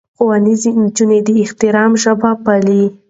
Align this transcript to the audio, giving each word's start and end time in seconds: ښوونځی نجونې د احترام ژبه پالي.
ښوونځی 0.15 0.71
نجونې 0.81 1.19
د 1.27 1.29
احترام 1.43 1.91
ژبه 2.03 2.31
پالي. 2.43 2.83